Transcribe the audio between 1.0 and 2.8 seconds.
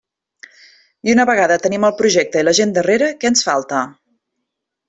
I una vegada tenim el projecte i la gent